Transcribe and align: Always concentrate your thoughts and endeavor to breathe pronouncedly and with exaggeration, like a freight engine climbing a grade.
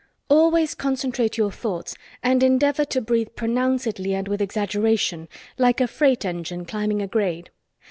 Always 0.29 0.73
concentrate 0.73 1.37
your 1.37 1.51
thoughts 1.51 1.93
and 2.23 2.41
endeavor 2.41 2.85
to 2.85 3.01
breathe 3.01 3.35
pronouncedly 3.35 4.15
and 4.15 4.27
with 4.27 4.41
exaggeration, 4.41 5.27
like 5.59 5.79
a 5.79 5.87
freight 5.87 6.25
engine 6.25 6.65
climbing 6.65 7.03
a 7.03 7.07
grade. 7.07 7.51